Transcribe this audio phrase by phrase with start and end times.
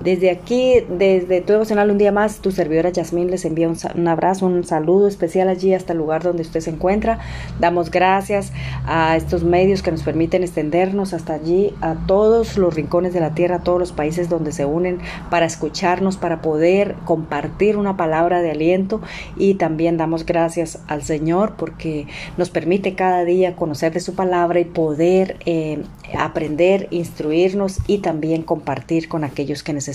[0.00, 4.46] Desde aquí, desde tu devocional un día más, tu servidora Yasmín les envía un, abrazo,
[4.46, 7.18] un saludo especial allí hasta el lugar donde usted se encuentra.
[7.58, 8.52] Damos gracias
[8.86, 13.34] a estos medios que nos permiten extendernos hasta allí, a todos los rincones de la
[13.34, 15.00] tierra, a todos los países donde se unen
[15.30, 19.00] para escucharnos, para poder compartir una palabra de aliento
[19.36, 22.06] y también damos gracias al Señor porque
[22.36, 25.82] nos permite cada día conocer de su palabra y poder eh,
[26.16, 29.87] aprender, instruirnos y también compartir con aquellos que necesitan.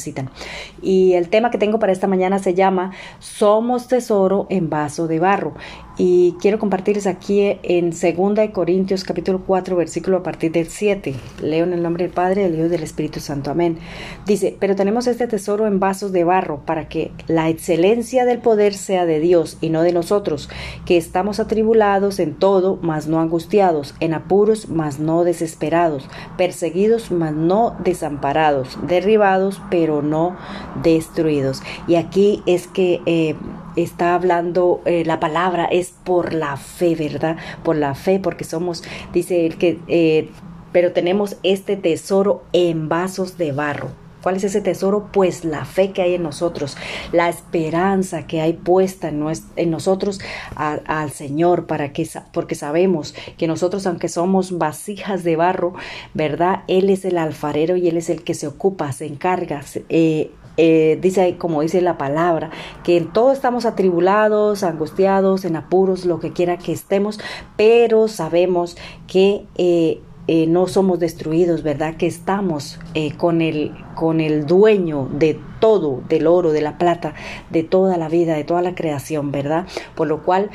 [0.81, 5.19] Y el tema que tengo para esta mañana se llama Somos tesoro en vaso de
[5.19, 5.53] barro
[5.97, 11.13] y quiero compartirles aquí en 2 Corintios capítulo 4 versículo a partir del 7.
[11.41, 13.51] Leo en el nombre del Padre, del Hijo y del Espíritu Santo.
[13.51, 13.77] Amén.
[14.25, 18.73] Dice, pero tenemos este tesoro en vasos de barro para que la excelencia del poder
[18.73, 20.49] sea de Dios y no de nosotros,
[20.85, 26.07] que estamos atribulados en todo, mas no angustiados, en apuros, mas no desesperados,
[26.37, 30.35] perseguidos, mas no desamparados, derribados, pero no
[30.81, 31.61] destruidos.
[31.87, 33.01] Y aquí es que...
[33.05, 33.35] Eh,
[33.75, 37.37] está hablando eh, la palabra es por la fe, ¿verdad?
[37.63, 40.29] Por la fe, porque somos, dice él que, eh,
[40.71, 44.02] pero tenemos este tesoro en vasos de barro.
[44.23, 45.09] ¿Cuál es ese tesoro?
[45.11, 46.77] Pues la fe que hay en nosotros,
[47.11, 50.21] la esperanza que hay puesta en, nosotros
[50.55, 55.73] al Señor, para que, porque sabemos que nosotros, aunque somos vasijas de barro,
[56.13, 56.63] ¿verdad?
[56.67, 60.99] Él es el alfarero y Él es el que se ocupa, se encarga, eh, eh,
[61.01, 62.49] dice como dice la palabra,
[62.83, 67.19] que en todo estamos atribulados, angustiados, en apuros, lo que quiera que estemos,
[67.57, 68.77] pero sabemos
[69.07, 71.97] que eh, eh, no somos destruidos, ¿verdad?
[71.97, 72.79] Que estamos
[73.17, 77.13] con, el, con el dueño de todo, del oro, de la plata,
[77.49, 79.65] de toda la vida, de toda la creación, ¿verdad?
[79.95, 80.49] Por lo cual,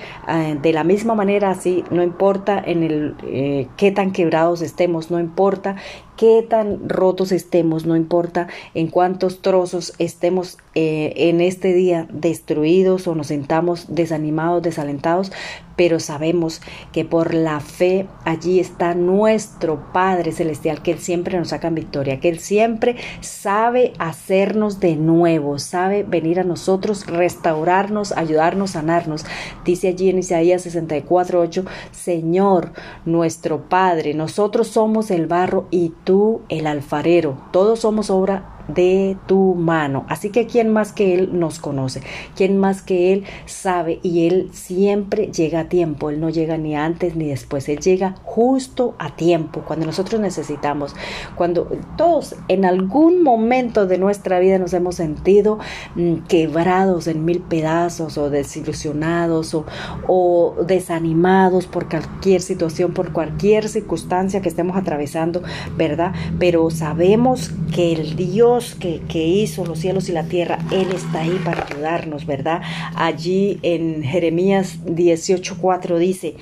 [0.61, 5.77] de la misma manera, así, no importa en el qué tan quebrados estemos, no importa
[6.19, 13.07] qué tan rotos estemos, no importa en cuántos trozos estemos eh, en este día destruidos
[13.07, 15.33] o nos sentamos desanimados, desalentados,
[15.77, 16.61] pero sabemos
[16.93, 21.77] que por la fe allí está nuestro Padre Celestial, que Él siempre nos saca en
[21.77, 29.25] victoria, que Él siempre sabe hacernos de nuevo, sabe venir a nosotros, restaurarnos, ayudarnos, sanarnos.
[29.65, 31.43] Dice allí en Isaías 64,
[31.91, 32.73] Señor,
[33.05, 37.39] nuestro Padre, nosotros somos el barro y tú el alfarero.
[37.53, 40.05] Todos somos obra de tu mano.
[40.09, 42.03] Así que quién más que Él nos conoce,
[42.37, 46.77] quién más que Él sabe y Él siempre llega a tiempo, Él no llega ni
[46.77, 50.95] antes ni después, Él llega justo a tiempo, cuando nosotros necesitamos,
[51.35, 55.59] cuando todos en algún momento de nuestra vida nos hemos sentido
[55.95, 59.65] mm, quebrados en mil pedazos o desilusionados o,
[60.07, 65.43] o desanimados por cualquier situación, por cualquier circunstancia que estemos atravesando,
[65.77, 66.13] ¿verdad?
[66.39, 71.41] Pero sabemos que el Dios que, hizo los cielos y la tierra, Él está ahí
[71.45, 72.63] para ayudarnos, ¿verdad?
[72.95, 76.35] Allí en Jeremías 18:4 dice,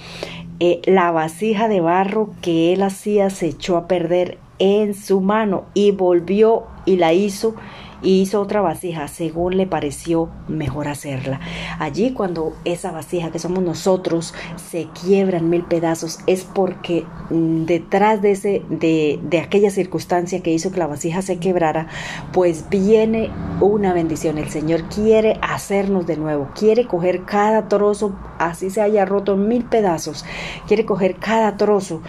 [0.59, 5.65] eh, la vasija de barro que Él hacía se echó a perder en su mano
[5.75, 7.55] y volvió y la hizo
[8.03, 11.41] y hizo otra vasija según le pareció mejor hacerla.
[11.79, 17.65] Allí cuando esa vasija que somos nosotros se quiebra en mil pedazos es porque mm,
[17.65, 21.89] detrás de, ese, de, de aquella circunstancia que hizo que la vasija se quebrara,
[22.33, 23.31] pues viene
[23.61, 24.39] una bendición.
[24.39, 29.49] El Señor quiere hacernos de nuevo, quiere coger cada trozo, así se haya roto en
[29.49, 30.25] mil pedazos,
[30.67, 32.03] quiere coger cada trozo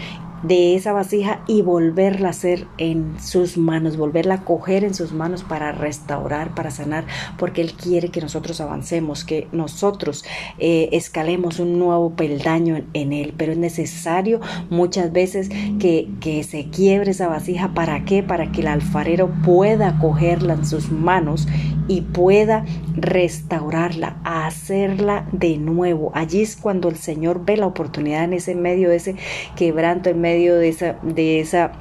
[0.43, 5.11] de esa vasija y volverla a hacer en sus manos, volverla a coger en sus
[5.11, 7.05] manos para restaurar, para sanar,
[7.37, 10.23] porque Él quiere que nosotros avancemos, que nosotros
[10.59, 14.39] eh, escalemos un nuevo peldaño en, Él, pero es necesario
[14.69, 15.49] muchas veces
[15.79, 18.23] que, que se quiebre esa vasija, ¿para qué?
[18.23, 21.47] Para que el alfarero pueda cogerla en sus manos
[21.87, 22.65] y pueda
[22.95, 26.11] restaurarla, hacerla de nuevo.
[26.13, 29.15] Allí es cuando el Señor ve la oportunidad en ese medio ese
[29.55, 31.71] quebranto, en medio de esa, de esa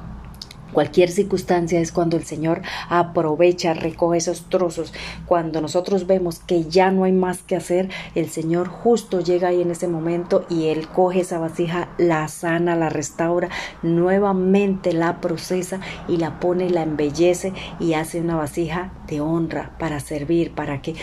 [0.73, 4.93] Cualquier circunstancia es cuando el Señor aprovecha, recoge esos trozos.
[5.25, 9.61] Cuando nosotros vemos que ya no hay más que hacer, el Señor justo llega ahí
[9.61, 13.49] en ese momento y Él coge esa vasija, la sana, la restaura,
[13.81, 20.01] nuevamente la procesa y la pone, la embellece y hace una vasija de honra para
[20.01, 20.95] servir, para que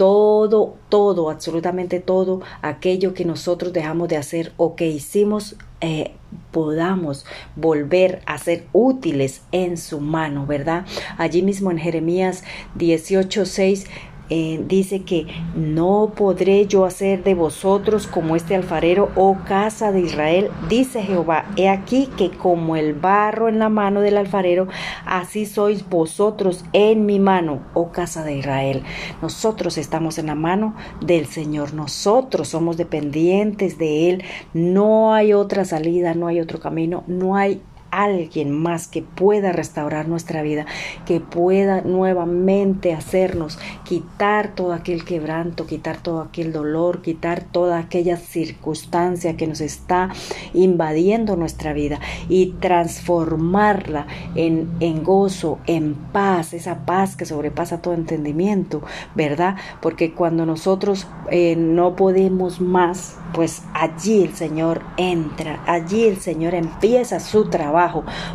[0.00, 6.12] todo, todo, absolutamente todo aquello que nosotros dejamos de hacer o que hicimos eh,
[6.52, 10.86] podamos volver a ser útiles en su mano, ¿verdad?
[11.18, 12.44] Allí mismo en Jeremías
[12.78, 13.86] 18:6
[14.30, 20.00] eh, dice que no podré yo hacer de vosotros como este alfarero, oh casa de
[20.00, 24.68] Israel, dice Jehová, he aquí que como el barro en la mano del alfarero,
[25.04, 28.82] así sois vosotros en mi mano, oh casa de Israel.
[29.20, 34.24] Nosotros estamos en la mano del Señor, nosotros somos dependientes de Él,
[34.54, 40.08] no hay otra salida, no hay otro camino, no hay alguien más que pueda restaurar
[40.08, 40.66] nuestra vida,
[41.06, 48.16] que pueda nuevamente hacernos quitar todo aquel quebranto, quitar todo aquel dolor, quitar toda aquella
[48.16, 50.10] circunstancia que nos está
[50.54, 57.94] invadiendo nuestra vida y transformarla en, en gozo, en paz, esa paz que sobrepasa todo
[57.94, 58.82] entendimiento,
[59.14, 59.56] ¿verdad?
[59.80, 66.54] Porque cuando nosotros eh, no podemos más, pues allí el Señor entra, allí el Señor
[66.54, 67.79] empieza su trabajo,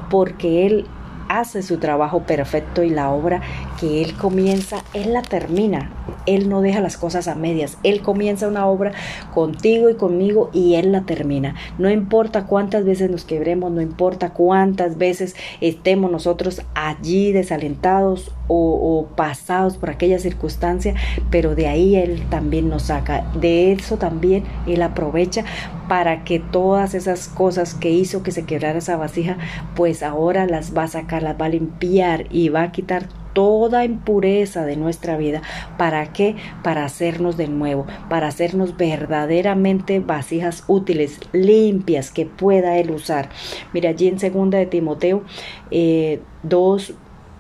[0.10, 0.86] porque Él
[1.28, 3.42] hace su trabajo perfecto y la obra
[3.80, 5.90] que Él comienza, Él la termina.
[6.26, 7.78] Él no deja las cosas a medias.
[7.84, 8.92] Él comienza una obra
[9.34, 11.56] contigo y conmigo y Él la termina.
[11.78, 19.08] No importa cuántas veces nos quebremos, no importa cuántas veces estemos nosotros allí desalentados o,
[19.16, 20.94] pasados por aquella circunstancia,
[21.32, 23.32] pero de ahí Él también nos saca.
[23.40, 25.44] De eso también Él aprovecha
[25.88, 29.38] para que todas esas cosas que hizo que se quebrara esa vasija,
[29.76, 33.86] pues ahora las va a sacar, las va a limpiar y va a quitar toda
[33.86, 35.44] impureza de nuestra vida.
[35.78, 36.36] ¿Para qué?
[36.64, 43.30] Para hacernos de nuevo, para hacernos verdaderamente vasijas útiles, limpias, que pueda Él usar.
[43.74, 45.24] Mira, allí en segunda de Timoteo
[45.70, 46.94] eh, 2,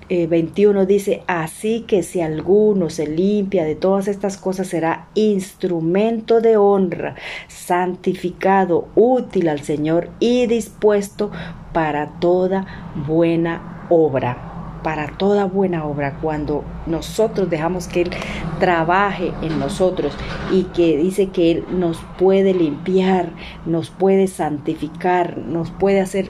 [0.09, 6.41] 21 eh, dice, así que si alguno se limpia de todas estas cosas será instrumento
[6.41, 7.15] de honra,
[7.47, 11.31] santificado, útil al Señor y dispuesto
[11.73, 14.54] para toda buena obra
[14.85, 18.11] para toda buena obra, cuando nosotros dejamos que Él
[18.59, 20.15] trabaje en nosotros
[20.51, 23.31] y que dice que Él nos puede limpiar,
[23.65, 26.29] nos puede santificar, nos puede hacer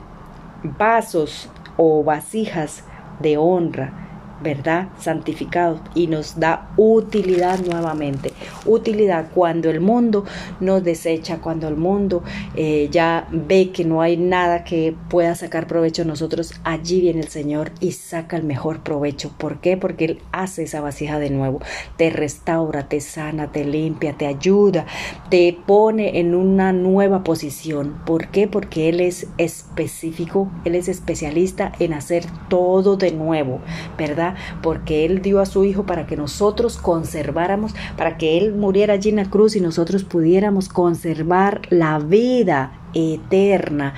[0.64, 2.86] vasos o vasijas
[3.20, 4.05] de honra
[4.42, 4.90] ¿verdad?
[5.00, 8.34] Santificado y nos da utilidad nuevamente.
[8.66, 10.26] Utilidad cuando el mundo
[10.60, 12.24] nos desecha, cuando el mundo
[12.56, 17.22] eh, ya ve que no hay nada que pueda sacar provecho de nosotros, allí viene
[17.22, 19.32] el Señor y saca el mejor provecho.
[19.38, 19.78] ¿Por qué?
[19.78, 21.62] Porque Él hace esa vasija de nuevo,
[21.98, 24.86] te restaura, te sana, te limpia, te ayuda,
[25.30, 28.02] te pone en una nueva posición.
[28.06, 28.48] ¿Por qué?
[28.48, 33.60] Porque Él es específico, Él es especialista en hacer todo de nuevo,
[33.98, 34.25] ¿verdad?
[34.64, 39.10] Porque Él dio a su Hijo para que nosotros conserváramos, para que Él muriera allí
[39.10, 43.94] en la cruz y nosotros pudiéramos conservar la vida eterna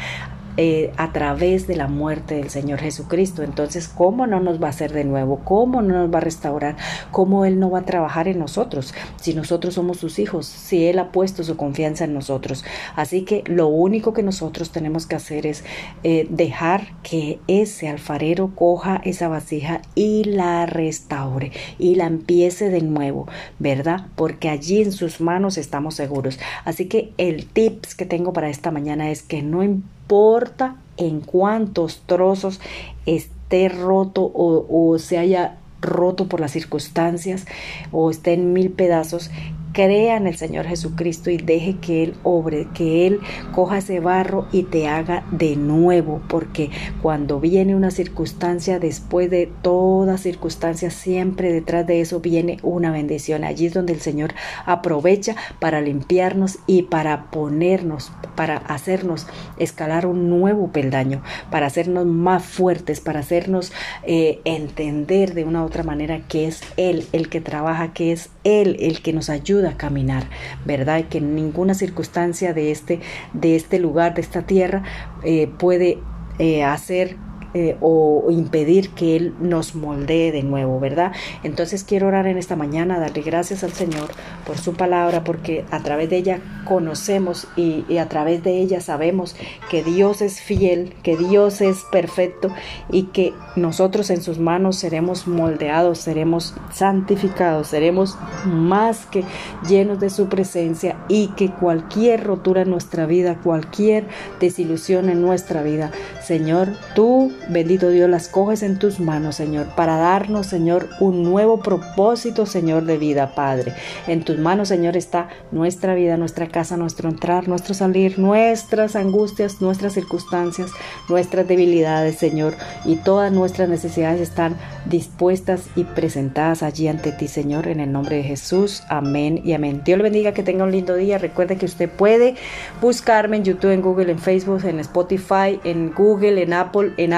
[0.57, 3.43] eh, a través de la muerte del Señor Jesucristo.
[3.43, 5.41] Entonces, ¿cómo no nos va a hacer de nuevo?
[5.43, 6.75] ¿Cómo no nos va a restaurar?
[7.11, 8.93] ¿Cómo Él no va a trabajar en nosotros?
[9.21, 12.65] Si nosotros somos sus hijos, si Él ha puesto su confianza en nosotros.
[12.95, 15.63] Así que lo único que nosotros tenemos que hacer es
[16.03, 22.81] eh, dejar que ese alfarero coja esa vasija y la restaure y la empiece de
[22.81, 23.27] nuevo,
[23.59, 24.07] ¿verdad?
[24.15, 26.39] Porque allí en sus manos estamos seguros.
[26.65, 31.19] Así que el tips que tengo para esta mañana es que no importa importa en
[31.19, 32.61] cuántos trozos
[33.05, 37.45] esté roto o, o se haya roto por las circunstancias
[37.91, 39.29] o esté en mil pedazos,
[39.77, 43.19] crea en el Señor Jesucristo y deje que Él obre, que Él
[43.53, 46.71] coja ese barro y te haga de nuevo, porque
[47.03, 53.43] cuando viene una circunstancia, después de toda circunstancia, siempre detrás de eso viene una bendición.
[53.43, 54.33] Allí es donde el Señor
[54.65, 59.27] aprovecha para limpiarnos y para ponernos, para hacernos
[59.59, 61.21] escalar un nuevo peldaño,
[61.51, 63.71] para hacernos más fuertes, para hacernos
[64.07, 68.31] eh, entender de una u otra manera que es Él el que trabaja, que es
[68.43, 70.29] Él el que nos ayuda a caminar,
[70.65, 70.99] ¿verdad?
[70.99, 72.99] Y que ninguna circunstancia de este,
[73.33, 74.83] de este lugar, de esta tierra,
[75.23, 75.99] eh, puede
[76.39, 77.17] eh, hacer
[77.57, 81.11] eh, o, impedir que Él nos moldee de nuevo, ¿verdad?
[81.43, 84.09] Entonces quiero orar en esta mañana, darle gracias al Señor
[84.45, 88.79] por su palabra, porque a través de ella conocemos y, y a través de ella
[88.79, 89.35] sabemos
[89.71, 92.53] que Dios es fiel, que Dios es perfecto
[92.91, 99.23] y que nosotros en sus manos seremos moldeados, seremos santificados, seremos más que
[99.67, 104.05] llenos de su presencia y que cualquier rotura en nuestra vida, cualquier
[104.39, 105.91] desilusión en nuestra vida
[106.27, 111.59] Señor, tú, bendito Dios, las coges en tus manos, Señor, para darnos, Señor, un nuevo
[111.59, 113.73] propósito, Señor, de vida, Padre.
[114.07, 119.61] En tus manos, Señor, está nuestra vida, nuestra casa, nuestro entrar, nuestro salir, nuestras angustias,
[119.61, 120.71] nuestras circunstancias,
[121.09, 127.67] nuestras debilidades, Señor, y todas nuestras necesidades están dispuestas y presentadas allí ante ti, Señor,
[127.67, 128.83] en el nombre de Jesús.
[128.89, 129.81] Amén y amén.
[129.83, 131.17] Dios le bendiga, que tenga un lindo día.
[131.17, 132.35] Recuerde que usted puede
[132.81, 137.13] buscarme en YouTube, en Google, en Facebook, en Spotify, en Google, en Apple, en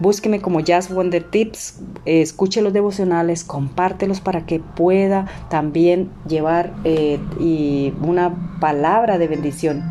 [0.00, 1.80] Búsqueme como Jazz Wonder Tips.
[2.04, 9.84] escuche los devocionales, compártelos para que pueda también llevar eh, y una palabra de bendición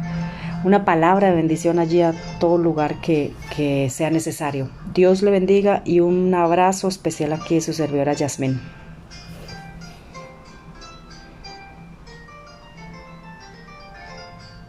[0.64, 4.70] una palabra de bendición allí a todo lugar que, que sea necesario.
[4.94, 8.60] Dios le bendiga y un abrazo especial aquí de su servidora Yasmín.